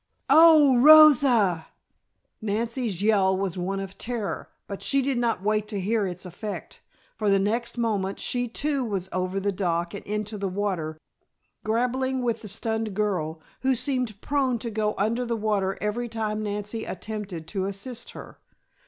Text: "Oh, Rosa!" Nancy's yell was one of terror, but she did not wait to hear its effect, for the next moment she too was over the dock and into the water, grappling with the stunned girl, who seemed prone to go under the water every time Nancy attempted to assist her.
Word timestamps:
"Oh, 0.31 0.77
Rosa!" 0.79 1.67
Nancy's 2.41 3.03
yell 3.03 3.37
was 3.37 3.55
one 3.55 3.79
of 3.79 3.99
terror, 3.99 4.49
but 4.65 4.81
she 4.81 4.99
did 5.03 5.19
not 5.19 5.43
wait 5.43 5.67
to 5.67 5.79
hear 5.79 6.07
its 6.07 6.25
effect, 6.25 6.81
for 7.15 7.29
the 7.29 7.37
next 7.37 7.77
moment 7.77 8.19
she 8.19 8.47
too 8.47 8.83
was 8.83 9.09
over 9.13 9.39
the 9.39 9.51
dock 9.51 9.93
and 9.93 10.03
into 10.07 10.39
the 10.39 10.49
water, 10.49 10.97
grappling 11.63 12.23
with 12.23 12.41
the 12.41 12.47
stunned 12.47 12.95
girl, 12.95 13.41
who 13.59 13.75
seemed 13.75 14.19
prone 14.21 14.57
to 14.57 14.71
go 14.71 14.95
under 14.97 15.23
the 15.23 15.37
water 15.37 15.77
every 15.79 16.09
time 16.09 16.41
Nancy 16.41 16.83
attempted 16.83 17.47
to 17.49 17.65
assist 17.65 18.13
her. 18.13 18.39